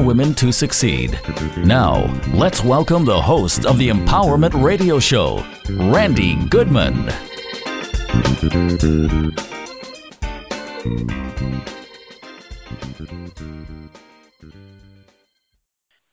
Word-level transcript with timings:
Women 0.00 0.34
to 0.36 0.52
Succeed. 0.52 1.18
Now, 1.58 2.06
let's 2.32 2.64
welcome 2.64 3.04
the 3.04 3.20
host 3.20 3.66
of 3.66 3.78
the 3.78 3.88
Empowerment 3.88 4.60
Radio 4.62 4.98
Show, 4.98 5.44
Randi 5.68 6.36
Goodman. 6.46 7.08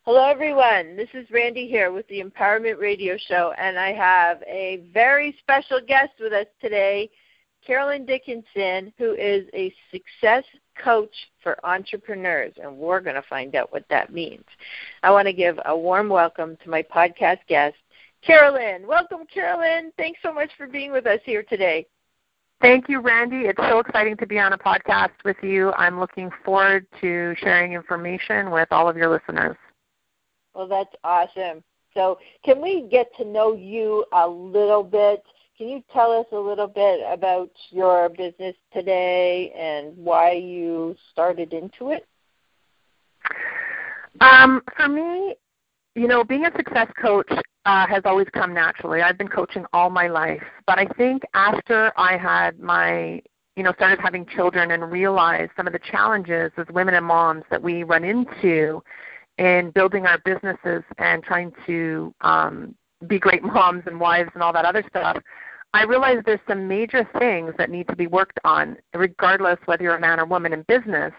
Hello, 0.03 0.29
everyone. 0.29 0.95
This 0.95 1.09
is 1.13 1.29
Randi 1.31 1.67
here 1.67 1.91
with 1.91 2.07
the 2.07 2.21
Empowerment 2.21 2.79
Radio 2.79 3.17
Show, 3.17 3.53
and 3.57 3.79
I 3.79 3.93
have 3.93 4.43
a 4.45 4.83
very 4.93 5.35
special 5.39 5.79
guest 5.79 6.13
with 6.19 6.33
us 6.33 6.47
today, 6.61 7.09
Carolyn 7.65 8.05
Dickinson, 8.05 8.93
who 8.97 9.13
is 9.13 9.47
a 9.53 9.73
success 9.91 10.43
coach 10.83 11.13
for 11.43 11.57
entrepreneurs, 11.65 12.53
and 12.61 12.77
we're 12.77 12.99
going 12.99 13.15
to 13.15 13.23
find 13.29 13.55
out 13.55 13.71
what 13.71 13.85
that 13.89 14.11
means. 14.11 14.45
I 15.03 15.11
want 15.11 15.27
to 15.27 15.33
give 15.33 15.59
a 15.65 15.77
warm 15.77 16.09
welcome 16.09 16.57
to 16.63 16.69
my 16.69 16.83
podcast 16.83 17.39
guest, 17.47 17.75
Carolyn. 18.25 18.87
Welcome, 18.87 19.25
Carolyn. 19.33 19.91
Thanks 19.97 20.19
so 20.23 20.33
much 20.33 20.49
for 20.57 20.67
being 20.67 20.91
with 20.91 21.05
us 21.07 21.19
here 21.23 21.43
today. 21.43 21.85
Thank 22.61 22.89
you, 22.89 23.01
Randi. 23.01 23.41
It's 23.41 23.61
so 23.69 23.79
exciting 23.79 24.17
to 24.17 24.25
be 24.25 24.39
on 24.39 24.53
a 24.53 24.57
podcast 24.57 25.11
with 25.23 25.37
you. 25.43 25.71
I'm 25.73 25.99
looking 25.99 26.31
forward 26.43 26.87
to 27.01 27.35
sharing 27.37 27.73
information 27.73 28.49
with 28.49 28.67
all 28.71 28.89
of 28.89 28.97
your 28.97 29.09
listeners. 29.09 29.55
Well, 30.55 30.67
that's 30.67 30.93
awesome. 31.03 31.63
So, 31.93 32.17
can 32.43 32.61
we 32.61 32.87
get 32.89 33.15
to 33.17 33.25
know 33.25 33.53
you 33.53 34.05
a 34.11 34.27
little 34.27 34.83
bit? 34.83 35.23
Can 35.57 35.69
you 35.69 35.83
tell 35.91 36.11
us 36.11 36.27
a 36.31 36.37
little 36.37 36.67
bit 36.67 36.99
about 37.11 37.49
your 37.71 38.09
business 38.09 38.55
today 38.71 39.51
and 39.57 39.97
why 39.97 40.33
you 40.33 40.95
started 41.11 41.51
into 41.51 41.89
it? 41.89 42.05
Um, 44.21 44.61
for 44.75 44.87
me, 44.87 45.35
you 45.95 46.07
know, 46.07 46.23
being 46.23 46.45
a 46.45 46.51
success 46.55 46.89
coach 47.01 47.31
uh, 47.65 47.87
has 47.87 48.03
always 48.05 48.27
come 48.33 48.53
naturally. 48.53 49.01
I've 49.01 49.17
been 49.17 49.27
coaching 49.27 49.65
all 49.73 49.89
my 49.89 50.07
life, 50.07 50.43
but 50.67 50.77
I 50.77 50.85
think 50.95 51.23
after 51.33 51.91
I 51.97 52.17
had 52.17 52.59
my, 52.59 53.19
you 53.55 53.63
know, 53.63 53.73
started 53.73 53.99
having 53.99 54.27
children 54.27 54.69
and 54.69 54.91
realized 54.91 55.53
some 55.57 55.65
of 55.65 55.73
the 55.73 55.79
challenges 55.79 56.51
as 56.57 56.67
women 56.71 56.93
and 56.93 57.05
moms 57.05 57.45
that 57.49 57.63
we 57.63 57.81
run 57.81 58.03
into 58.03 58.83
in 59.39 59.71
building 59.71 60.05
our 60.05 60.19
businesses 60.23 60.83
and 60.99 61.23
trying 61.23 61.51
to 61.65 62.13
um, 62.21 62.75
be 63.07 63.17
great 63.17 63.43
moms 63.43 63.83
and 63.87 63.99
wives 63.99 64.29
and 64.35 64.43
all 64.43 64.53
that 64.53 64.65
other 64.65 64.83
stuff, 64.87 65.17
I 65.73 65.83
realize 65.83 66.17
there's 66.25 66.39
some 66.47 66.67
major 66.67 67.07
things 67.19 67.53
that 67.57 67.69
need 67.69 67.87
to 67.89 67.95
be 67.95 68.07
worked 68.07 68.39
on, 68.43 68.77
regardless 68.93 69.59
whether 69.65 69.83
you're 69.83 69.95
a 69.95 69.99
man 69.99 70.19
or 70.19 70.25
woman 70.25 70.53
in 70.53 70.63
business. 70.63 71.13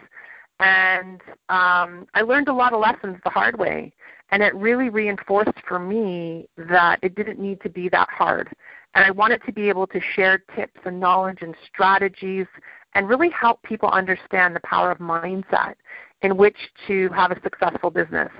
And 0.61 1.21
um, 1.49 2.07
I 2.15 2.23
learned 2.23 2.49
a 2.49 2.53
lot 2.53 2.73
of 2.73 2.81
lessons 2.81 3.19
the 3.25 3.31
hard 3.31 3.59
way. 3.59 3.93
And 4.31 4.43
it 4.43 4.55
really 4.55 4.91
reinforced 4.91 5.59
for 5.67 5.79
me 5.79 6.49
that 6.57 6.99
it 7.03 7.15
didn't 7.15 7.39
need 7.39 7.61
to 7.63 7.69
be 7.69 7.89
that 7.91 8.09
hard. 8.11 8.49
And 8.95 9.05
I 9.05 9.11
wanted 9.11 9.43
to 9.47 9.53
be 9.53 9.69
able 9.69 9.87
to 9.87 10.01
share 10.15 10.43
tips 10.57 10.81
and 10.85 10.99
knowledge 10.99 11.39
and 11.41 11.55
strategies 11.67 12.47
and 12.95 13.09
really 13.09 13.31
help 13.31 13.63
people 13.63 13.89
understand 13.91 14.57
the 14.57 14.61
power 14.61 14.91
of 14.91 14.99
mindset 14.99 15.75
in 16.23 16.37
which 16.37 16.57
to 16.87 17.09
have 17.11 17.31
a 17.31 17.41
successful 17.43 17.91
business. 17.91 18.31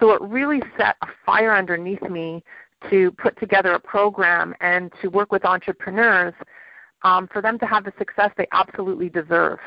So 0.00 0.12
it 0.12 0.22
really 0.22 0.62
set 0.78 0.96
a 1.02 1.08
fire 1.24 1.54
underneath 1.54 2.02
me 2.02 2.42
to 2.90 3.10
put 3.12 3.38
together 3.38 3.72
a 3.72 3.80
program 3.80 4.54
and 4.60 4.92
to 5.02 5.08
work 5.08 5.32
with 5.32 5.44
entrepreneurs 5.44 6.34
um, 7.02 7.28
for 7.32 7.42
them 7.42 7.58
to 7.58 7.66
have 7.66 7.84
the 7.84 7.92
success 7.98 8.30
they 8.36 8.46
absolutely 8.52 9.08
deserve. 9.08 9.58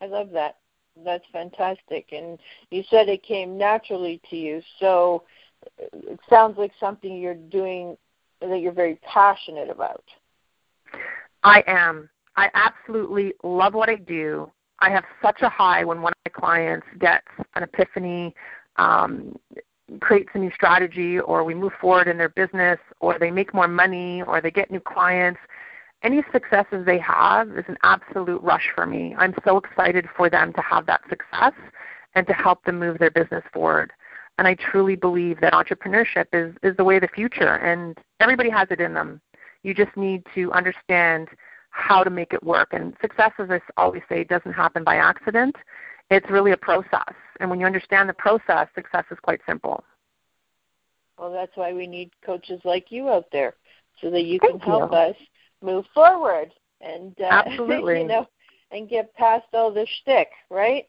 I 0.00 0.06
love 0.06 0.30
that. 0.30 0.56
That's 1.04 1.24
fantastic. 1.32 2.06
And 2.12 2.38
you 2.70 2.82
said 2.90 3.08
it 3.08 3.22
came 3.22 3.56
naturally 3.56 4.20
to 4.30 4.36
you. 4.36 4.62
So 4.78 5.24
it 5.92 6.20
sounds 6.28 6.58
like 6.58 6.72
something 6.80 7.16
you're 7.16 7.34
doing 7.34 7.96
that 8.40 8.60
you're 8.60 8.72
very 8.72 8.98
passionate 9.02 9.70
about. 9.70 10.04
I 11.42 11.62
am. 11.66 12.08
I 12.36 12.48
absolutely 12.54 13.34
love 13.42 13.74
what 13.74 13.88
I 13.88 13.96
do. 13.96 14.50
I 14.80 14.90
have 14.90 15.04
such 15.22 15.42
a 15.42 15.48
high 15.48 15.84
when 15.84 16.00
one 16.00 16.12
of 16.12 16.32
my 16.32 16.40
clients 16.40 16.86
gets 16.98 17.26
an 17.54 17.62
epiphany, 17.62 18.34
um, 18.76 19.36
creates 20.00 20.30
a 20.34 20.38
new 20.38 20.50
strategy, 20.52 21.18
or 21.20 21.44
we 21.44 21.54
move 21.54 21.72
forward 21.80 22.08
in 22.08 22.18
their 22.18 22.28
business, 22.28 22.78
or 23.00 23.18
they 23.18 23.30
make 23.30 23.52
more 23.52 23.68
money, 23.68 24.22
or 24.22 24.40
they 24.40 24.50
get 24.50 24.70
new 24.70 24.80
clients. 24.80 25.40
Any 26.02 26.22
successes 26.32 26.86
they 26.86 26.98
have 26.98 27.50
is 27.50 27.64
an 27.68 27.76
absolute 27.82 28.42
rush 28.42 28.70
for 28.74 28.86
me. 28.86 29.14
I'm 29.18 29.34
so 29.44 29.58
excited 29.58 30.08
for 30.16 30.30
them 30.30 30.52
to 30.54 30.60
have 30.60 30.86
that 30.86 31.02
success 31.08 31.52
and 32.14 32.26
to 32.26 32.32
help 32.32 32.64
them 32.64 32.78
move 32.78 32.98
their 32.98 33.10
business 33.10 33.44
forward. 33.52 33.92
And 34.38 34.48
I 34.48 34.54
truly 34.54 34.96
believe 34.96 35.40
that 35.40 35.52
entrepreneurship 35.52 36.26
is, 36.32 36.54
is 36.62 36.76
the 36.76 36.84
way 36.84 36.96
of 36.96 37.02
the 37.02 37.08
future, 37.08 37.56
and 37.56 37.98
everybody 38.20 38.48
has 38.50 38.68
it 38.70 38.80
in 38.80 38.94
them. 38.94 39.20
You 39.62 39.74
just 39.74 39.94
need 39.96 40.24
to 40.34 40.50
understand 40.52 41.28
how 41.70 42.02
to 42.02 42.10
make 42.10 42.32
it 42.32 42.42
work. 42.42 42.68
And 42.72 42.96
success, 43.00 43.32
as 43.38 43.50
I 43.50 43.60
always 43.76 44.02
say, 44.08 44.24
doesn't 44.24 44.52
happen 44.52 44.82
by 44.84 44.96
accident. 44.96 45.56
It's 46.10 46.28
really 46.28 46.52
a 46.52 46.56
process. 46.56 47.14
And 47.38 47.48
when 47.48 47.60
you 47.60 47.66
understand 47.66 48.08
the 48.08 48.14
process, 48.14 48.68
success 48.74 49.04
is 49.10 49.18
quite 49.22 49.40
simple. 49.46 49.82
Well, 51.18 51.32
that's 51.32 51.54
why 51.54 51.72
we 51.72 51.86
need 51.86 52.10
coaches 52.24 52.60
like 52.64 52.90
you 52.90 53.08
out 53.08 53.26
there 53.30 53.54
so 54.00 54.10
that 54.10 54.24
you 54.24 54.40
can 54.40 54.58
help 54.60 54.90
you. 54.90 54.98
us 54.98 55.16
move 55.62 55.84
forward 55.94 56.50
and 56.80 57.14
uh, 57.20 57.24
Absolutely. 57.46 58.00
you 58.00 58.06
know 58.06 58.26
and 58.72 58.88
get 58.88 59.14
past 59.14 59.46
all 59.52 59.72
the 59.72 59.86
shtick, 60.00 60.28
right? 60.48 60.86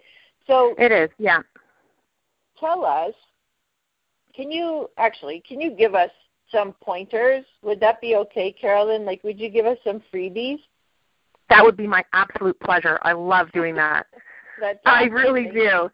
So 0.47 0.75
It 0.77 0.91
is, 0.91 1.09
yeah. 1.17 1.39
tell 2.59 2.85
us, 2.85 3.13
can 4.35 4.51
you 4.51 4.89
actually 4.97 5.43
can 5.47 5.59
you 5.59 5.71
give 5.71 5.95
us 5.95 6.11
some 6.51 6.73
pointers? 6.81 7.43
Would 7.63 7.79
that 7.79 7.99
be 8.01 8.15
okay, 8.15 8.51
Carolyn? 8.51 9.05
Like, 9.05 9.23
would 9.23 9.39
you 9.39 9.49
give 9.49 9.65
us 9.65 9.77
some 9.83 10.01
freebies? 10.13 10.59
That 11.49 11.63
would 11.63 11.75
be 11.75 11.87
my 11.87 12.03
absolute 12.13 12.59
pleasure. 12.61 12.99
I 13.01 13.11
love 13.13 13.51
doing 13.51 13.75
that. 13.75 14.07
I 14.85 15.03
really 15.05 15.47
do. 15.47 15.89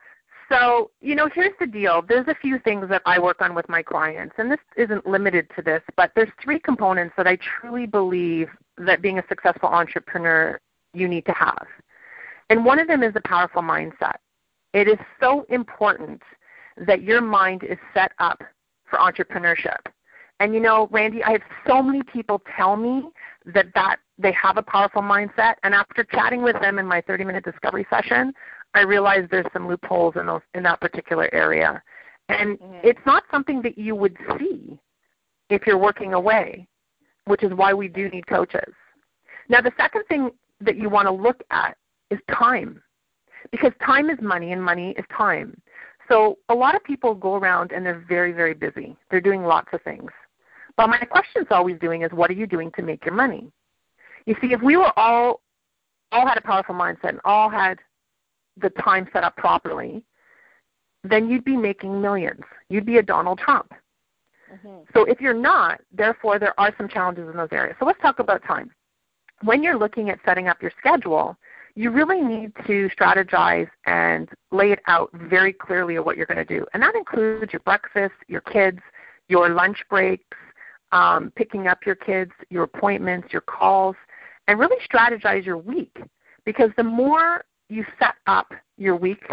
So, 0.50 0.92
you 1.02 1.16
know, 1.16 1.30
here's 1.34 1.54
the 1.60 1.68
deal. 1.68 2.02
There's 2.08 2.28
a 2.28 2.36
few 2.36 2.58
things 2.60 2.88
that 2.90 3.02
I 3.06 3.20
work 3.20 3.42
on 3.42 3.54
with 3.54 3.68
my 3.68 3.84
clients, 3.84 4.36
and 4.38 4.50
this 4.50 4.60
isn't 4.78 5.06
limited 5.06 5.50
to 5.58 5.62
this, 5.62 5.82
but 5.98 6.12
there's 6.16 6.30
three 6.42 6.60
components 6.60 7.14
that 7.18 7.28
I 7.28 7.38
truly 7.38 7.86
believe 7.86 8.48
that 8.78 9.02
being 9.02 9.20
a 9.20 9.24
successful 9.28 9.68
entrepreneur 9.68 10.60
you 10.94 11.08
need 11.08 11.26
to 11.26 11.34
have. 11.34 11.68
And 12.50 12.64
one 12.64 12.80
of 12.80 12.88
them 12.88 13.04
is 13.04 13.14
a 13.16 13.22
powerful 13.28 13.62
mindset. 13.62 14.16
It 14.74 14.88
is 14.88 14.98
so 15.20 15.46
important 15.50 16.22
that 16.78 17.02
your 17.02 17.20
mind 17.22 17.64
is 17.64 17.78
set 17.94 18.14
up 18.20 18.42
for 18.86 19.00
entrepreneurship. 19.00 19.80
And 20.40 20.54
you 20.54 20.60
know, 20.60 20.88
Randi, 20.92 21.24
I 21.24 21.32
have 21.32 21.42
so 21.68 21.82
many 21.82 22.04
people 22.04 22.42
tell 22.56 22.78
me 22.78 23.10
that 23.48 23.68
that 23.74 23.98
they 24.20 24.32
have 24.32 24.58
a 24.58 24.62
powerful 24.62 25.02
mindset, 25.02 25.56
and 25.64 25.74
after 25.74 26.04
chatting 26.04 26.44
with 26.44 26.60
them 26.62 26.80
in 26.80 26.86
my 26.86 27.02
30-minute 27.02 27.44
discovery 27.44 27.86
session, 27.90 28.34
I 28.74 28.82
realize 28.82 29.28
there's 29.30 29.52
some 29.54 29.68
loopholes 29.68 30.16
in 30.16 30.28
those 30.28 30.42
in 30.54 30.64
that 30.64 30.80
particular 30.80 31.30
area. 31.34 31.82
And 32.30 32.60
Mhm. 32.60 32.80
it's 32.84 33.06
not 33.06 33.24
something 33.32 33.62
that 33.62 33.78
you 33.78 33.96
would 33.96 34.18
see 34.38 34.78
if 35.50 35.66
you're 35.66 35.78
working 35.78 36.14
away, 36.14 36.68
which 37.26 37.44
is 37.44 37.54
why 37.54 37.74
we 37.74 37.88
do 37.88 38.10
need 38.10 38.28
coaches. 38.28 38.74
Now, 39.50 39.62
the 39.62 39.74
second 39.78 40.04
thing 40.08 40.32
that 40.60 40.76
you 40.76 40.90
want 40.90 41.08
to 41.08 41.12
look 41.12 41.42
at 41.52 41.78
is 42.10 42.20
time. 42.30 42.84
Because 43.52 43.72
time 43.86 44.10
is 44.10 44.20
money 44.22 44.52
and 44.52 44.62
money 44.62 44.92
is 44.92 45.06
time. 45.08 45.60
So 46.10 46.38
a 46.50 46.56
lot 46.56 46.76
of 46.76 46.84
people 46.84 47.14
go 47.16 47.36
around 47.36 47.72
and 47.72 47.86
they're 47.86 48.06
very, 48.08 48.32
very 48.32 48.54
busy. 48.54 48.96
They're 49.10 49.22
doing 49.22 49.44
lots 49.44 49.70
of 49.74 49.82
things. 49.84 50.12
But 50.76 50.90
my 50.90 51.00
question 51.00 51.42
is 51.42 51.48
always 51.52 51.80
doing 51.80 52.04
is 52.04 52.12
what 52.12 52.30
are 52.30 52.34
you 52.34 52.48
doing 52.48 52.72
to 52.74 52.82
make 52.82 53.06
your 53.06 53.14
money? 53.14 53.52
You 54.26 54.36
see, 54.42 54.54
if 54.54 54.62
we 54.62 54.78
were 54.78 54.92
all 54.98 55.42
all 56.14 56.26
had 56.26 56.38
a 56.38 56.42
powerful 56.42 56.74
mindset 56.74 57.10
and 57.10 57.20
all 57.26 57.50
had 57.50 57.80
the 58.60 58.70
time 58.72 59.08
set 59.14 59.24
up 59.24 59.36
properly, 59.38 60.04
then 61.04 61.30
you'd 61.30 61.46
be 61.46 61.58
making 61.58 62.02
millions. 62.02 62.44
You'd 62.70 62.86
be 62.86 62.98
a 62.98 63.04
Donald 63.04 63.40
Trump. 63.40 63.74
Mhm. 64.52 64.86
So 64.94 65.04
if 65.06 65.22
you're 65.22 65.34
not, 65.34 65.82
therefore 65.92 66.40
there 66.40 66.60
are 66.60 66.74
some 66.78 66.88
challenges 66.88 67.30
in 67.30 67.38
those 67.38 67.52
areas. 67.52 67.76
So 67.80 67.86
let's 67.86 68.02
talk 68.02 68.20
about 68.20 68.44
time. 68.44 68.72
When 69.42 69.62
you're 69.62 69.78
looking 69.78 70.10
at 70.10 70.20
setting 70.26 70.48
up 70.48 70.62
your 70.62 70.72
schedule, 70.78 71.38
you 71.76 71.92
really 71.92 72.22
need 72.22 72.54
to 72.66 72.90
strategize 72.90 73.70
and 73.86 74.30
lay 74.52 74.72
it 74.72 74.80
out 74.88 75.12
very 75.14 75.54
clearly 75.54 75.96
of 75.96 76.06
what 76.06 76.18
you're 76.18 76.26
going 76.26 76.44
to 76.44 76.46
do. 76.60 76.66
And 76.74 76.82
that 76.82 76.96
includes 76.96 77.54
your 77.54 77.60
breakfast, 77.60 78.16
your 78.28 78.42
kids, 78.42 78.80
your 79.28 79.50
lunch 79.50 79.84
breaks, 79.88 80.38
um, 80.92 81.32
picking 81.36 81.68
up 81.68 81.86
your 81.86 81.96
kids, 81.96 82.32
your 82.50 82.64
appointments, 82.64 83.32
your 83.32 83.42
calls, 83.42 83.96
and 84.48 84.58
really 84.58 84.78
strategize 84.92 85.46
your 85.46 85.58
week. 85.58 86.02
Because 86.46 86.72
the 86.78 86.84
more 86.84 87.44
you 87.70 87.86
set 88.00 88.16
up 88.28 88.54
your 88.78 88.96
week, 88.96 89.26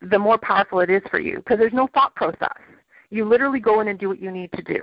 the 0.00 0.18
more 0.18 0.38
powerful 0.38 0.80
it 0.80 0.90
is 0.90 1.02
for 1.10 1.20
you 1.20 1.36
because 1.38 1.58
there's 1.58 1.72
no 1.72 1.88
thought 1.94 2.14
process. 2.14 2.56
You 3.10 3.24
literally 3.24 3.60
go 3.60 3.80
in 3.80 3.88
and 3.88 3.98
do 3.98 4.08
what 4.08 4.20
you 4.20 4.30
need 4.30 4.52
to 4.52 4.62
do. 4.62 4.82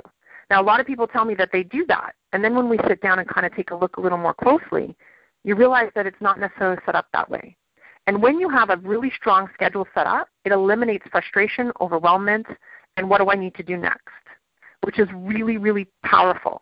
Now, 0.50 0.62
a 0.62 0.66
lot 0.66 0.80
of 0.80 0.86
people 0.86 1.08
tell 1.08 1.26
me 1.26 1.36
that 1.36 1.50
they 1.54 1.64
do 1.64 1.86
that, 1.88 2.14
and 2.34 2.44
then 2.44 2.56
when 2.56 2.68
we 2.68 2.78
sit 2.88 3.02
down 3.02 3.20
and 3.20 3.28
kind 3.28 3.46
of 3.46 3.56
take 3.56 3.72
a 3.72 3.76
look 3.76 3.98
a 3.98 4.02
little 4.02 4.18
more 4.18 4.34
closely, 4.34 4.96
you 5.44 5.56
realize 5.56 5.90
that 5.96 6.06
it's 6.06 6.22
not 6.22 6.40
necessarily 6.40 6.78
set 6.86 6.96
up 6.96 7.08
that 7.14 7.30
way. 7.30 7.56
And 8.08 8.22
when 8.22 8.40
you 8.40 8.50
have 8.50 8.70
a 8.70 8.78
really 8.78 9.12
strong 9.16 9.48
schedule 9.54 9.88
set 9.94 10.08
up, 10.08 10.28
it 10.44 10.52
eliminates 10.52 11.06
frustration, 11.10 11.72
overwhelmment, 11.80 12.46
and 12.98 13.10
what 13.10 13.20
do 13.20 13.30
I 13.30 13.36
need 13.36 13.56
to 13.56 13.64
do 13.64 13.78
next, 13.78 14.10
which 14.84 15.00
is 15.00 15.08
really, 15.14 15.58
really 15.58 15.88
powerful. 16.04 16.62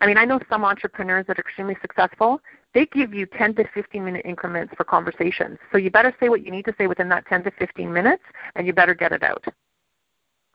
I 0.00 0.06
mean, 0.06 0.16
I 0.16 0.24
know 0.24 0.38
some 0.48 0.64
entrepreneurs 0.64 1.26
that 1.26 1.38
are 1.38 1.42
extremely 1.42 1.76
successful, 1.80 2.40
they 2.74 2.86
give 2.86 3.14
you 3.14 3.26
10 3.26 3.54
to 3.56 3.64
15 3.72 4.04
minute 4.04 4.22
increments 4.24 4.74
for 4.76 4.84
conversations. 4.84 5.58
So 5.72 5.78
you 5.78 5.90
better 5.90 6.14
say 6.20 6.28
what 6.28 6.44
you 6.44 6.50
need 6.50 6.64
to 6.66 6.74
say 6.78 6.86
within 6.86 7.08
that 7.08 7.26
10 7.26 7.44
to 7.44 7.50
15 7.52 7.92
minutes, 7.92 8.22
and 8.54 8.66
you 8.66 8.72
better 8.72 8.94
get 8.94 9.12
it 9.12 9.22
out. 9.22 9.44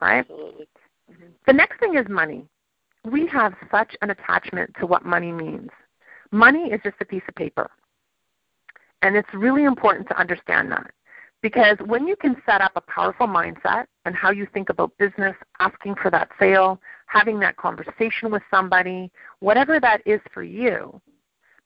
Right? 0.00 0.20
Absolutely. 0.20 0.66
Mm-hmm. 1.10 1.24
The 1.46 1.52
next 1.52 1.80
thing 1.80 1.96
is 1.96 2.06
money. 2.08 2.46
We 3.04 3.26
have 3.26 3.54
such 3.70 3.96
an 4.00 4.10
attachment 4.10 4.74
to 4.80 4.86
what 4.86 5.04
money 5.04 5.32
means. 5.32 5.70
Money 6.30 6.70
is 6.70 6.80
just 6.82 6.96
a 7.00 7.04
piece 7.04 7.22
of 7.28 7.34
paper. 7.34 7.70
And 9.02 9.16
it's 9.16 9.28
really 9.34 9.64
important 9.64 10.08
to 10.08 10.18
understand 10.18 10.72
that. 10.72 10.90
Because 11.42 11.76
when 11.84 12.08
you 12.08 12.16
can 12.16 12.40
set 12.46 12.62
up 12.62 12.72
a 12.74 12.80
powerful 12.80 13.26
mindset 13.26 13.84
and 14.06 14.14
how 14.14 14.30
you 14.30 14.46
think 14.54 14.70
about 14.70 14.96
business, 14.96 15.36
asking 15.60 15.96
for 15.96 16.10
that 16.10 16.30
sale, 16.38 16.80
having 17.06 17.38
that 17.40 17.58
conversation 17.58 18.30
with 18.30 18.42
somebody, 18.50 19.10
whatever 19.40 19.78
that 19.78 20.00
is 20.06 20.20
for 20.32 20.42
you, 20.42 20.98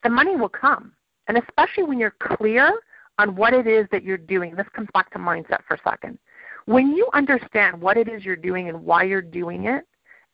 the 0.03 0.09
money 0.09 0.35
will 0.35 0.49
come. 0.49 0.93
And 1.27 1.37
especially 1.37 1.83
when 1.83 1.99
you're 1.99 2.15
clear 2.19 2.79
on 3.19 3.35
what 3.35 3.53
it 3.53 3.67
is 3.67 3.87
that 3.91 4.03
you're 4.03 4.17
doing. 4.17 4.55
This 4.55 4.67
comes 4.73 4.87
back 4.93 5.11
to 5.11 5.19
mindset 5.19 5.59
for 5.67 5.75
a 5.75 5.81
second. 5.83 6.17
When 6.65 6.95
you 6.95 7.07
understand 7.13 7.79
what 7.79 7.97
it 7.97 8.07
is 8.07 8.23
you're 8.23 8.35
doing 8.35 8.69
and 8.69 8.83
why 8.83 9.03
you're 9.03 9.21
doing 9.21 9.65
it, 9.65 9.85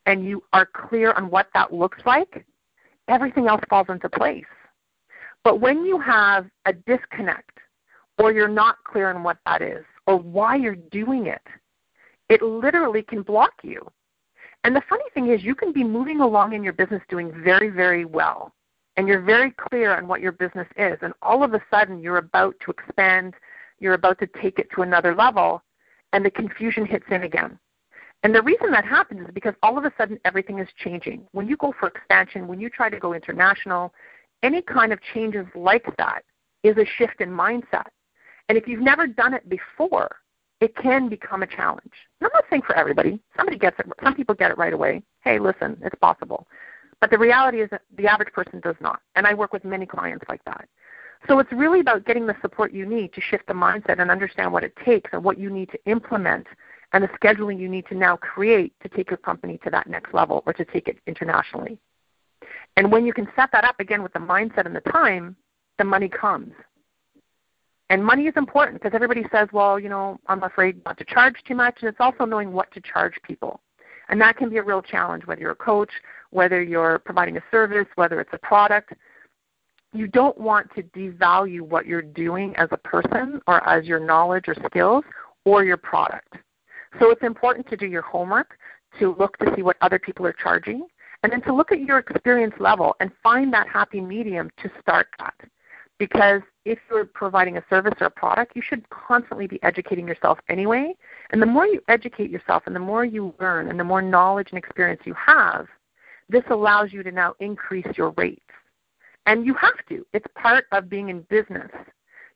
and 0.05 0.23
you 0.23 0.43
are 0.53 0.67
clear 0.67 1.11
on 1.13 1.29
what 1.29 1.47
that 1.53 1.73
looks 1.73 1.99
like, 2.05 2.45
everything 3.07 3.47
else 3.47 3.61
falls 3.69 3.87
into 3.89 4.07
place. 4.07 4.45
But 5.43 5.59
when 5.59 5.83
you 5.85 5.99
have 5.99 6.45
a 6.65 6.73
disconnect, 6.73 7.57
or 8.17 8.31
you're 8.31 8.47
not 8.47 8.77
clear 8.83 9.09
on 9.09 9.23
what 9.23 9.37
that 9.45 9.61
is, 9.61 9.83
or 10.07 10.17
why 10.17 10.55
you're 10.55 10.75
doing 10.75 11.27
it, 11.27 11.41
it 12.29 12.41
literally 12.41 13.03
can 13.03 13.21
block 13.21 13.53
you. 13.63 13.85
And 14.63 14.75
the 14.75 14.81
funny 14.89 15.03
thing 15.13 15.29
is, 15.31 15.43
you 15.43 15.53
can 15.53 15.71
be 15.71 15.83
moving 15.83 16.21
along 16.21 16.53
in 16.53 16.63
your 16.63 16.73
business 16.73 17.01
doing 17.09 17.31
very, 17.43 17.69
very 17.69 18.05
well 18.05 18.54
and 18.97 19.07
you're 19.07 19.21
very 19.21 19.51
clear 19.51 19.95
on 19.95 20.07
what 20.07 20.21
your 20.21 20.31
business 20.31 20.67
is, 20.77 20.97
and 21.01 21.13
all 21.21 21.43
of 21.43 21.53
a 21.53 21.61
sudden 21.69 21.99
you're 21.99 22.17
about 22.17 22.55
to 22.61 22.71
expand, 22.71 23.33
you're 23.79 23.93
about 23.93 24.19
to 24.19 24.27
take 24.27 24.59
it 24.59 24.69
to 24.75 24.81
another 24.81 25.13
level, 25.13 25.61
and 26.13 26.25
the 26.25 26.31
confusion 26.31 26.85
hits 26.85 27.05
in 27.11 27.23
again. 27.23 27.59
And 28.23 28.33
the 28.33 28.41
reason 28.41 28.71
that 28.71 28.85
happens 28.85 29.27
is 29.27 29.33
because 29.33 29.53
all 29.61 29.77
of 29.77 29.85
a 29.85 29.93
sudden 29.97 30.19
everything 30.25 30.59
is 30.59 30.67
changing. 30.77 31.27
When 31.33 31.47
you 31.47 31.57
go 31.57 31.73
for 31.79 31.87
expansion, 31.87 32.47
when 32.47 32.59
you 32.59 32.69
try 32.69 32.89
to 32.89 32.97
go 32.97 33.13
international, 33.13 33.93
any 34.41 34.61
kind 34.61 34.91
of 34.91 34.99
changes 35.13 35.45
like 35.53 35.85
that 35.97 36.23
is 36.63 36.77
a 36.77 36.85
shift 36.85 37.21
in 37.21 37.29
mindset. 37.29 37.87
And 38.49 38.57
if 38.57 38.67
you've 38.67 38.81
never 38.81 39.05
done 39.07 39.33
it 39.33 39.47
before, 39.49 40.15
it 40.61 40.75
can 40.75 41.09
become 41.09 41.43
a 41.43 41.47
challenge. 41.47 41.91
And 42.19 42.27
I'm 42.27 42.31
not 42.33 42.45
saying 42.49 42.63
for 42.65 42.75
everybody. 42.75 43.19
Somebody 43.35 43.57
gets 43.57 43.77
it. 43.79 43.85
Some 44.03 44.15
people 44.15 44.33
get 44.33 44.51
it 44.51 44.57
right 44.57 44.73
away. 44.73 45.03
Hey, 45.21 45.37
listen, 45.37 45.77
it's 45.81 45.95
possible. 46.01 46.47
But 47.05 47.11
the 47.11 47.19
reality 47.19 47.61
is 47.61 47.69
that 47.69 47.83
the 47.99 48.07
average 48.07 48.33
person 48.33 48.59
does 48.61 48.77
not. 48.81 48.99
And 49.15 49.27
I 49.27 49.35
work 49.35 49.53
with 49.53 49.63
many 49.63 49.85
clients 49.85 50.25
like 50.27 50.43
that. 50.45 50.67
So 51.27 51.37
it's 51.37 51.51
really 51.51 51.79
about 51.79 52.03
getting 52.03 52.25
the 52.25 52.35
support 52.41 52.73
you 52.73 52.83
need 52.83 53.13
to 53.13 53.21
shift 53.21 53.45
the 53.45 53.53
mindset 53.53 54.01
and 54.01 54.09
understand 54.09 54.51
what 54.51 54.63
it 54.63 54.75
takes 54.83 55.11
and 55.13 55.23
what 55.23 55.37
you 55.37 55.51
need 55.51 55.69
to 55.69 55.77
implement 55.85 56.47
and 56.93 57.03
the 57.03 57.07
scheduling 57.09 57.59
you 57.59 57.69
need 57.69 57.85
to 57.89 57.93
now 57.93 58.17
create 58.17 58.73
to 58.81 58.89
take 58.89 59.11
your 59.11 59.17
company 59.17 59.59
to 59.63 59.69
that 59.69 59.85
next 59.85 60.15
level 60.15 60.41
or 60.47 60.53
to 60.53 60.65
take 60.65 60.87
it 60.87 60.97
internationally. 61.05 61.77
And 62.75 62.91
when 62.91 63.05
you 63.05 63.13
can 63.13 63.27
set 63.35 63.51
that 63.51 63.65
up 63.65 63.79
again 63.79 64.01
with 64.01 64.13
the 64.13 64.19
mindset 64.19 64.65
and 64.65 64.75
the 64.75 64.81
time, 64.81 65.35
the 65.77 65.83
money 65.83 66.09
comes. 66.09 66.53
And 67.91 68.03
money 68.03 68.25
is 68.25 68.33
important 68.35 68.81
because 68.81 68.95
everybody 68.95 69.25
says, 69.31 69.47
well, 69.53 69.79
you 69.79 69.89
know, 69.89 70.19
I'm 70.25 70.41
afraid 70.41 70.83
not 70.85 70.97
to 70.97 71.05
charge 71.05 71.35
too 71.47 71.53
much. 71.53 71.75
And 71.81 71.89
it's 71.89 71.99
also 71.99 72.25
knowing 72.25 72.51
what 72.51 72.71
to 72.71 72.81
charge 72.81 73.13
people. 73.21 73.61
And 74.09 74.21
that 74.21 74.37
can 74.37 74.49
be 74.49 74.57
a 74.57 74.63
real 74.63 74.81
challenge, 74.81 75.25
whether 75.25 75.41
you're 75.41 75.51
a 75.51 75.55
coach, 75.55 75.89
whether 76.35 76.61
you're 76.61 76.99
providing 76.99 77.37
a 77.37 77.43
service, 77.49 77.87
whether 77.95 78.19
it's 78.19 78.33
a 78.33 78.37
product. 78.37 78.93
You 79.93 80.05
don't 80.05 80.37
want 80.37 80.69
to 80.75 80.83
devalue 80.83 81.61
what 81.61 81.85
you're 81.85 82.01
doing 82.01 82.53
as 82.57 82.67
a 82.71 82.77
person 82.77 83.41
or 83.47 83.67
as 83.67 83.85
your 83.85 84.01
knowledge 84.01 84.49
or 84.49 84.55
skills 84.65 85.05
or 85.45 85.63
your 85.63 85.77
product. 85.77 86.35
So 86.99 87.09
it's 87.09 87.23
important 87.23 87.69
to 87.69 87.77
do 87.77 87.85
your 87.85 88.01
homework, 88.01 88.57
to 88.99 89.15
look 89.17 89.37
to 89.37 89.53
see 89.55 89.61
what 89.61 89.77
other 89.79 89.97
people 89.97 90.27
are 90.27 90.33
charging, 90.33 90.85
and 91.23 91.31
then 91.31 91.41
to 91.43 91.53
look 91.53 91.71
at 91.71 91.79
your 91.79 91.99
experience 91.99 92.55
level 92.59 92.97
and 92.99 93.11
find 93.23 93.53
that 93.53 93.69
happy 93.69 94.01
medium 94.01 94.51
to 94.61 94.69
start 94.81 95.07
at. 95.19 95.33
Because 95.97 96.41
if 96.65 96.79
you're 96.89 97.05
providing 97.05 97.55
a 97.55 97.63
service 97.69 97.93
or 98.01 98.07
a 98.07 98.11
product, 98.11 98.57
you 98.57 98.61
should 98.61 98.89
constantly 98.89 99.47
be 99.47 99.63
educating 99.63 100.05
yourself 100.05 100.39
anyway. 100.49 100.93
And 101.29 101.41
the 101.41 101.45
more 101.45 101.65
you 101.65 101.81
educate 101.87 102.29
yourself 102.29 102.63
and 102.65 102.75
the 102.75 102.81
more 102.81 103.05
you 103.05 103.33
learn 103.39 103.69
and 103.69 103.79
the 103.79 103.85
more 103.85 104.01
knowledge 104.01 104.49
and 104.51 104.57
experience 104.57 105.01
you 105.05 105.13
have, 105.13 105.67
this 106.29 106.43
allows 106.49 106.91
you 106.91 107.03
to 107.03 107.11
now 107.11 107.35
increase 107.39 107.87
your 107.97 108.11
rates. 108.11 108.41
And 109.25 109.45
you 109.45 109.53
have 109.55 109.85
to. 109.89 110.05
It's 110.13 110.25
part 110.35 110.65
of 110.71 110.89
being 110.89 111.09
in 111.09 111.21
business. 111.21 111.71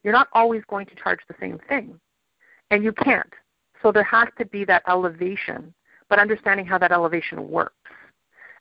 You're 0.02 0.12
not 0.12 0.28
always 0.32 0.62
going 0.68 0.86
to 0.86 0.94
charge 0.94 1.20
the 1.28 1.34
same 1.40 1.58
thing. 1.68 1.98
And 2.70 2.82
you 2.82 2.92
can't. 2.92 3.32
So 3.82 3.92
there 3.92 4.04
has 4.04 4.28
to 4.38 4.44
be 4.44 4.64
that 4.66 4.82
elevation, 4.88 5.72
but 6.08 6.18
understanding 6.18 6.66
how 6.66 6.78
that 6.78 6.92
elevation 6.92 7.50
works. 7.50 7.74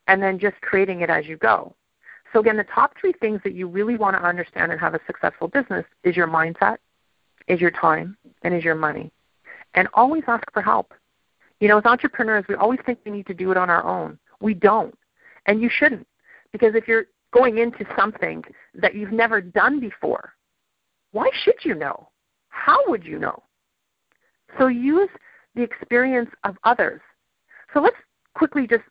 And 0.08 0.22
then 0.22 0.40
just 0.40 0.60
creating 0.62 1.02
it 1.02 1.10
as 1.10 1.28
you 1.28 1.38
go. 1.38 1.76
So 2.34 2.40
again, 2.40 2.58
the 2.58 2.64
top 2.64 2.94
three 3.00 3.14
things 3.14 3.42
that 3.44 3.54
you 3.54 3.68
really 3.68 3.96
want 3.96 4.16
to 4.16 4.24
understand 4.24 4.72
and 4.72 4.80
have 4.80 4.94
a 4.94 5.00
successful 5.08 5.48
business 5.48 5.86
is 6.04 6.16
your 6.16 6.28
mindset, 6.28 6.78
is 7.48 7.60
your 7.60 7.72
time, 7.72 8.18
and 8.44 8.54
is 8.54 8.64
your 8.64 8.76
money. 8.76 9.12
And 9.74 9.88
always 9.94 10.24
ask 10.28 10.44
for 10.54 10.62
help. 10.62 10.94
You 11.60 11.68
know, 11.68 11.78
as 11.78 11.86
entrepreneurs, 11.86 12.46
we 12.48 12.56
always 12.56 12.80
think 12.86 13.00
we 13.04 13.12
need 13.12 13.28
to 13.28 13.34
do 13.34 13.52
it 13.52 13.58
on 13.58 13.70
our 13.70 13.84
own. 13.84 14.18
We 14.40 14.54
don't. 14.54 14.98
And 15.50 15.64
you 15.64 15.70
shouldn't. 15.70 16.06
Because 16.52 16.76
if 16.76 16.88
you're 16.88 17.06
going 17.34 17.58
into 17.58 17.84
something 17.98 18.44
that 18.76 18.94
you've 18.94 19.12
never 19.12 19.42
done 19.42 19.80
before, 19.80 20.34
why 21.12 21.28
should 21.44 21.56
you 21.64 21.74
know? 21.74 22.10
How 22.50 22.78
would 22.86 23.04
you 23.04 23.18
know? 23.18 23.42
So 24.60 24.68
use 24.68 25.10
the 25.56 25.64
experience 25.64 26.30
of 26.44 26.56
others. 26.64 27.02
So 27.74 27.82
let's 27.82 27.96
quickly 28.36 28.68
just 28.68 28.84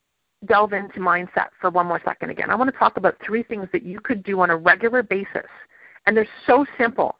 delve 0.47 0.73
into 0.73 0.99
mindset 0.99 1.51
for 1.61 1.71
one 1.71 1.87
more 1.87 2.01
second 2.05 2.31
again. 2.31 2.51
I 2.51 2.57
want 2.57 2.73
to 2.73 2.79
talk 2.79 2.97
about 2.97 3.17
three 3.25 3.45
things 3.45 3.69
that 3.73 3.85
you 3.85 4.01
could 4.01 4.25
do 4.25 4.41
on 4.41 4.51
a 4.51 4.57
regular 4.57 5.05
basis. 5.05 5.47
And 6.07 6.17
they're 6.17 6.27
so 6.45 6.67
simple, 6.77 7.19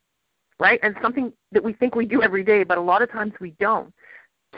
right? 0.59 0.81
And 0.83 0.97
something 1.01 1.33
that 1.53 1.63
we 1.63 1.75
think 1.75 1.95
we 1.95 2.07
do 2.07 2.23
every 2.23 2.43
day, 2.43 2.65
but 2.65 2.77
a 2.77 2.81
lot 2.81 3.03
of 3.03 3.13
times 3.13 3.35
we 3.41 3.55
don't, 3.61 3.95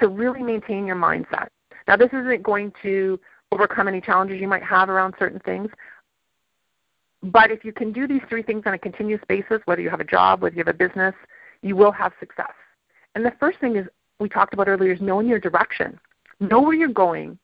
to 0.00 0.08
really 0.08 0.42
maintain 0.42 0.86
your 0.86 0.96
mindset. 0.96 1.48
Now, 1.86 1.96
this 1.96 2.10
isn't 2.14 2.42
going 2.42 2.72
to 2.82 3.20
overcome 3.52 3.88
any 3.88 4.00
challenges 4.00 4.40
you 4.40 4.48
might 4.48 4.62
have 4.62 4.88
around 4.88 5.14
certain 5.18 5.40
things. 5.40 5.68
But 7.22 7.50
if 7.50 7.64
you 7.64 7.72
can 7.72 7.92
do 7.92 8.06
these 8.06 8.22
three 8.28 8.42
things 8.42 8.62
on 8.66 8.74
a 8.74 8.78
continuous 8.78 9.20
basis, 9.28 9.60
whether 9.66 9.82
you 9.82 9.90
have 9.90 10.00
a 10.00 10.04
job, 10.04 10.42
whether 10.42 10.54
you 10.54 10.60
have 10.60 10.74
a 10.74 10.78
business, 10.78 11.14
you 11.62 11.76
will 11.76 11.92
have 11.92 12.12
success. 12.18 12.52
And 13.14 13.24
the 13.24 13.32
first 13.38 13.58
thing 13.58 13.76
is 13.76 13.86
we 14.18 14.28
talked 14.28 14.54
about 14.54 14.68
earlier 14.68 14.92
is 14.92 15.00
knowing 15.00 15.28
your 15.28 15.38
direction. 15.38 15.98
Know 16.38 16.60
where 16.60 16.74
you're 16.74 16.88
going 16.88 17.38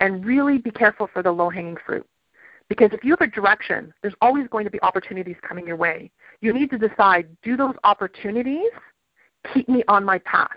and 0.00 0.24
really 0.24 0.58
be 0.58 0.70
careful 0.70 1.08
for 1.12 1.22
the 1.22 1.32
low 1.32 1.50
hanging 1.50 1.76
fruit. 1.84 2.06
Because 2.68 2.90
if 2.92 3.04
you 3.04 3.12
have 3.12 3.20
a 3.20 3.26
direction, 3.26 3.92
there's 4.02 4.14
always 4.20 4.46
going 4.48 4.64
to 4.64 4.70
be 4.70 4.80
opportunities 4.82 5.36
coming 5.46 5.66
your 5.66 5.76
way. 5.76 6.10
You 6.40 6.52
need 6.52 6.70
to 6.70 6.78
decide 6.78 7.28
do 7.42 7.56
those 7.56 7.74
opportunities 7.84 8.70
keep 9.52 9.68
me 9.68 9.82
on 9.88 10.04
my 10.04 10.18
path? 10.18 10.56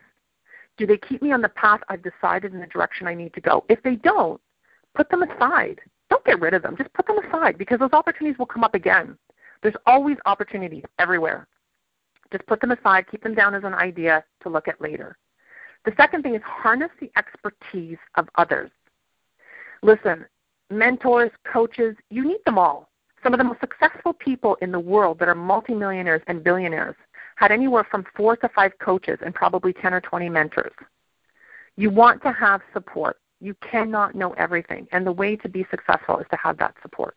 Do 0.78 0.86
they 0.86 0.98
keep 0.98 1.22
me 1.22 1.32
on 1.32 1.42
the 1.42 1.50
path 1.50 1.82
I've 1.90 2.04
decided 2.04 2.54
in 2.54 2.60
the 2.60 2.68
direction 2.68 3.08
I 3.08 3.16
need 3.16 3.34
to 3.34 3.42
go? 3.42 3.66
If 3.70 3.82
they 3.84 3.96
don't, 3.96 4.40
put 4.96 5.10
them 5.10 5.24
aside. 5.24 5.80
Don't 6.10 6.24
get 6.26 6.40
rid 6.40 6.54
of 6.54 6.62
them. 6.62 6.76
Just 6.78 6.94
put 6.94 7.08
them 7.08 7.20
aside 7.20 7.58
because 7.58 7.80
those 7.80 7.94
opportunities 7.94 8.38
will 8.38 8.46
come 8.46 8.64
up 8.64 8.76
again. 8.76 9.18
There's 9.62 9.76
always 9.86 10.18
opportunities 10.26 10.84
everywhere. 11.00 11.48
Just 12.32 12.46
put 12.48 12.62
them 12.62 12.72
aside, 12.72 13.06
keep 13.10 13.24
them 13.24 13.36
down 13.36 13.56
as 13.56 13.64
an 13.64 13.74
idea 13.74 14.24
to 14.42 14.50
look 14.50 14.68
at 14.68 14.82
later. 14.82 15.18
The 15.86 15.94
second 15.98 16.24
thing 16.24 16.36
is 16.36 16.42
harness 16.44 16.90
the 17.00 17.12
expertise 17.18 17.98
of 18.16 18.28
others. 18.36 18.72
Listen, 19.84 20.26
mentors, 20.70 21.32
coaches, 21.52 21.96
you 22.10 22.26
need 22.26 22.40
them 22.46 22.58
all. 22.58 22.90
Some 23.24 23.34
of 23.34 23.38
the 23.38 23.44
most 23.44 23.60
successful 23.60 24.14
people 24.14 24.58
in 24.62 24.72
the 24.72 24.80
world 24.80 25.20
that 25.20 25.28
are 25.28 25.36
multimillionaires 25.36 26.22
and 26.28 26.44
billionaires 26.44 26.96
had 27.36 27.52
anywhere 27.52 27.86
from 27.90 28.06
four 28.16 28.36
to 28.38 28.50
five 28.50 28.72
coaches 28.80 29.20
and 29.24 29.34
probably 29.34 29.74
10 29.74 29.94
or 29.94 30.02
20 30.02 30.30
mentors. 30.30 30.74
You 31.76 31.90
want 31.90 32.22
to 32.24 32.32
have 32.32 32.62
support. 32.74 33.18
You 33.46 33.56
cannot 33.62 34.16
know 34.16 34.32
everything. 34.34 34.88
And 34.92 35.06
the 35.06 35.12
way 35.12 35.36
to 35.36 35.48
be 35.48 35.68
successful 35.70 36.18
is 36.18 36.26
to 36.32 36.38
have 36.38 36.58
that 36.58 36.74
support. 36.82 37.16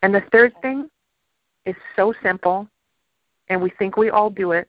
And 0.00 0.14
the 0.14 0.22
third 0.30 0.52
thing 0.62 0.88
is 1.66 1.74
so 1.96 2.14
simple, 2.22 2.68
and 3.48 3.60
we 3.60 3.70
think 3.70 3.96
we 3.96 4.10
all 4.10 4.30
do 4.30 4.52
it. 4.52 4.68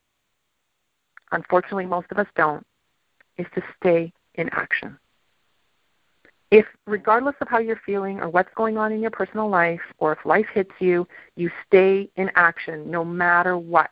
Unfortunately, 1.32 1.86
most 1.86 2.08
of 2.10 2.18
us 2.18 2.26
don't, 2.36 2.66
is 3.38 3.46
to 3.54 3.62
stay 3.78 4.12
in 4.34 4.50
action. 4.54 4.98
If, 6.50 6.66
regardless 6.88 7.36
of 7.42 7.48
how 7.48 7.60
you're 7.60 7.82
feeling 7.86 8.20
or 8.20 8.30
what's 8.30 8.54
going 8.56 8.76
on 8.76 8.92
in 8.92 9.02
your 9.02 9.12
personal 9.12 9.48
life, 9.48 9.82
or 10.00 10.14
if 10.14 10.26
life 10.26 10.48
hits 10.52 10.74
you, 10.80 11.08
you 11.36 11.52
stay 11.68 12.10
in 12.16 12.32
action 12.36 12.90
no 12.90 13.06
matter 13.06 13.56
what, 13.56 13.92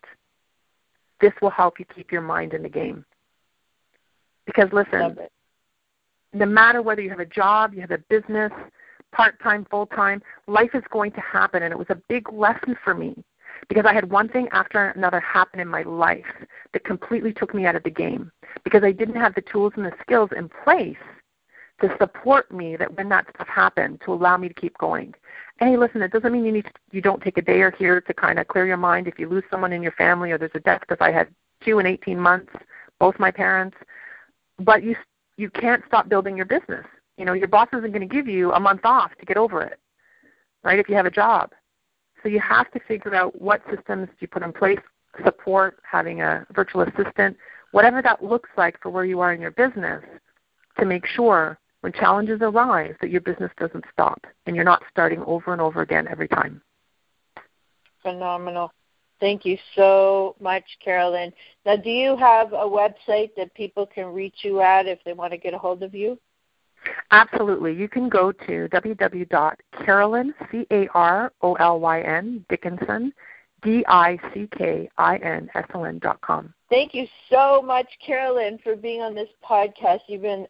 this 1.22 1.34
will 1.40 1.52
help 1.52 1.78
you 1.78 1.86
keep 1.94 2.12
your 2.12 2.22
mind 2.22 2.56
in 2.56 2.64
the 2.64 2.70
game. 2.70 3.06
Because 4.48 4.74
listen, 4.74 5.20
no 6.34 6.46
matter 6.46 6.82
whether 6.82 7.02
you 7.02 7.10
have 7.10 7.20
a 7.20 7.26
job, 7.26 7.74
you 7.74 7.82
have 7.82 7.92
a 7.92 8.00
business, 8.10 8.52
part 9.12 9.42
time, 9.42 9.66
full 9.70 9.86
time, 9.86 10.22
life 10.48 10.72
is 10.74 10.84
going 10.92 11.12
to 11.12 11.22
happen. 11.22 11.64
And 11.64 11.72
it 11.72 11.78
was 11.78 11.88
a 11.90 12.02
big 12.10 12.32
lesson 12.32 12.76
for 12.84 12.94
me 12.94 13.24
because 13.70 13.86
I 13.86 13.94
had 13.94 14.12
one 14.12 14.28
thing 14.28 14.48
after 14.52 14.90
another 14.90 15.20
happen 15.20 15.60
in 15.60 15.68
my 15.68 15.84
life 15.84 16.26
that 16.74 16.84
completely 16.84 17.34
took 17.34 17.54
me 17.54 17.66
out 17.66 17.76
of 17.76 17.84
the 17.84 17.90
game 17.90 18.32
because 18.64 18.84
I 18.84 18.92
didn't 18.92 19.16
have 19.16 19.36
the 19.36 19.42
tools 19.42 19.74
and 19.76 19.86
the 19.86 19.94
skills 20.02 20.30
in 20.36 20.50
place 20.64 20.98
to 21.82 21.96
support 22.00 22.52
me 22.52 22.76
that 22.78 22.96
when 22.96 23.10
that 23.10 23.28
stuff 23.34 23.48
happened 23.48 24.02
to 24.06 24.14
allow 24.14 24.38
me 24.38 24.48
to 24.48 24.54
keep 24.54 24.78
going. 24.78 25.14
And 25.60 25.70
hey, 25.70 25.78
listen, 25.78 26.02
it 26.02 26.12
doesn't 26.12 26.32
mean 26.32 26.46
you 26.46 26.52
need 26.52 26.66
to, 26.66 26.72
you 26.92 27.02
don't 27.02 27.22
take 27.22 27.38
a 27.38 27.42
day 27.42 27.62
or 27.62 27.72
here 27.72 28.02
to 28.02 28.14
kind 28.14 28.40
of 28.40 28.48
clear 28.48 28.66
your 28.66 28.78
mind 28.78 29.08
if 29.08 29.20
you 29.20 29.28
lose 29.28 29.44
someone 29.52 29.74
in 29.74 29.84
your 29.84 29.92
family 29.94 30.32
or 30.32 30.38
there's 30.38 30.52
a 30.56 30.60
death 30.60 30.82
because 30.82 30.98
I 31.02 31.12
had 31.12 31.28
two 31.64 31.80
in 31.80 31.86
18 31.86 32.20
months, 32.20 32.52
both 33.00 33.20
my 33.20 33.32
parents. 33.32 33.78
But 34.60 34.84
you 34.84 34.96
you 35.38 35.50
can't 35.50 35.84
stop 35.88 36.10
building 36.10 36.38
your 36.38 36.46
business. 36.46 36.86
You 37.18 37.26
know, 37.26 37.34
your 37.34 37.48
boss 37.48 37.68
isn't 37.74 37.92
going 37.92 38.08
to 38.08 38.14
give 38.14 38.28
you 38.28 38.52
a 38.54 38.60
month 38.60 38.82
off 38.84 39.12
to 39.20 39.26
get 39.26 39.38
over 39.38 39.62
it, 39.62 39.80
right? 40.64 40.80
If 40.80 40.90
you 40.90 40.96
have 40.96 41.06
a 41.06 41.12
job, 41.12 41.52
so 42.22 42.30
you 42.30 42.40
have 42.40 42.72
to 42.72 42.80
figure 42.88 43.14
out 43.14 43.40
what 43.40 43.62
systems 43.74 44.08
do 44.08 44.16
you 44.20 44.28
put 44.28 44.44
in 44.44 44.54
place, 44.54 44.80
support, 45.24 45.80
having 45.90 46.22
a 46.22 46.46
virtual 46.54 46.82
assistant, 46.82 47.38
whatever 47.72 48.02
that 48.02 48.24
looks 48.24 48.50
like 48.58 48.82
for 48.82 48.90
where 48.90 49.06
you 49.06 49.20
are 49.20 49.34
in 49.34 49.42
your 49.42 49.52
business, 49.52 50.04
to 50.80 50.86
make 50.86 51.06
sure 51.06 51.60
when 51.82 51.92
challenges 51.92 52.40
arise 52.42 52.96
that 53.02 53.10
your 53.10 53.22
business 53.22 53.52
doesn't 53.60 53.84
stop 53.92 54.26
and 54.46 54.56
you're 54.56 54.66
not 54.66 54.82
starting 54.90 55.22
over 55.24 55.52
and 55.52 55.62
over 55.62 55.82
again 55.82 56.08
every 56.10 56.28
time. 56.28 56.62
Phenomenal. 58.02 58.72
Thank 59.20 59.46
you 59.46 59.58
so 59.76 60.36
much, 60.40 60.66
Carolyn. 60.84 61.32
Now, 61.66 61.76
do 61.78 61.90
you 61.90 62.18
have 62.18 62.54
a 62.54 62.68
website 62.68 63.34
that 63.38 63.54
people 63.54 63.86
can 63.86 64.08
reach 64.08 64.44
you 64.44 64.62
at 64.62 64.86
if 64.86 65.00
they 65.06 65.14
want 65.14 65.32
to 65.32 65.38
get 65.38 65.54
a 65.54 65.58
hold 65.58 65.82
of 65.84 65.96
you? 65.96 66.20
Absolutely. 67.12 67.74
You 67.74 67.88
can 67.88 68.10
go 68.10 68.32
to 68.34 68.68
www.carolyn, 68.70 70.34
C-A-R-O-L-Y-N, 70.52 72.46
Dickinson, 72.50 73.14
D-I-C-K-I-N-S-O-N 73.62 74.90
dot 76.00 76.20
com. 76.22 76.54
Thank 76.70 76.94
you 76.94 77.08
so 77.30 77.62
much, 77.62 77.88
Carolyn, 78.06 78.60
for 78.62 78.76
being 78.76 79.02
on 79.02 79.16
this 79.16 79.30
podcast. 79.48 80.00
You've 80.08 80.24
been 80.24 80.46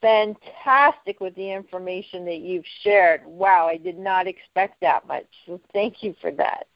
fantastic 0.00 1.20
with 1.20 1.36
the 1.36 1.52
information 1.52 2.24
that 2.24 2.40
you've 2.40 2.66
shared. 2.82 3.24
Wow, 3.24 3.68
I 3.68 3.76
did 3.76 3.96
not 3.96 4.26
expect 4.26 4.80
that 4.80 5.06
much. 5.06 5.26
So 5.46 5.60
thank 5.72 6.02
you 6.02 6.16
for 6.20 6.32
that. 6.32 6.66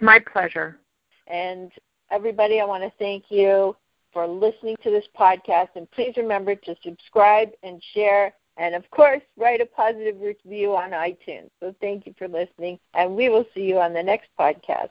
My 0.00 0.18
pleasure. 0.18 0.78
And 1.26 1.70
everybody, 2.10 2.60
I 2.60 2.64
want 2.64 2.82
to 2.82 2.92
thank 2.98 3.24
you 3.30 3.76
for 4.12 4.26
listening 4.26 4.76
to 4.82 4.90
this 4.90 5.04
podcast. 5.18 5.68
And 5.76 5.90
please 5.90 6.14
remember 6.16 6.54
to 6.54 6.74
subscribe 6.82 7.50
and 7.62 7.82
share. 7.94 8.34
And 8.56 8.74
of 8.74 8.90
course, 8.90 9.22
write 9.36 9.60
a 9.60 9.66
positive 9.66 10.20
review 10.20 10.74
on 10.74 10.90
iTunes. 10.90 11.50
So 11.60 11.74
thank 11.80 12.06
you 12.06 12.14
for 12.18 12.28
listening. 12.28 12.78
And 12.94 13.14
we 13.14 13.28
will 13.28 13.46
see 13.54 13.62
you 13.62 13.78
on 13.78 13.92
the 13.92 14.02
next 14.02 14.28
podcast. 14.38 14.90